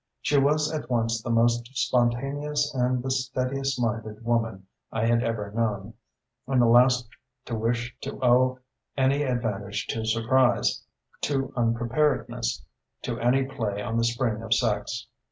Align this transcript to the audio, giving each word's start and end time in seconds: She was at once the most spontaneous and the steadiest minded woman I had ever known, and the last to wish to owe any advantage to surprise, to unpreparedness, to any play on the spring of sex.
She 0.19 0.35
was 0.39 0.73
at 0.73 0.89
once 0.89 1.21
the 1.21 1.29
most 1.29 1.67
spontaneous 1.77 2.73
and 2.73 3.03
the 3.03 3.11
steadiest 3.11 3.79
minded 3.79 4.25
woman 4.25 4.65
I 4.91 5.05
had 5.05 5.21
ever 5.23 5.51
known, 5.51 5.93
and 6.47 6.59
the 6.59 6.65
last 6.65 7.07
to 7.45 7.53
wish 7.53 7.95
to 8.01 8.17
owe 8.25 8.57
any 8.97 9.21
advantage 9.21 9.85
to 9.89 10.03
surprise, 10.03 10.83
to 11.21 11.53
unpreparedness, 11.55 12.65
to 13.03 13.19
any 13.19 13.45
play 13.45 13.79
on 13.83 13.95
the 13.97 14.03
spring 14.03 14.41
of 14.41 14.55
sex. 14.55 15.05